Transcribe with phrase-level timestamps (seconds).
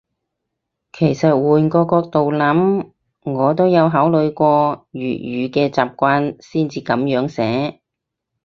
[0.93, 2.89] 其實換個角度諗，
[3.21, 7.81] 我都有考慮過粵語嘅習慣先至噉樣寫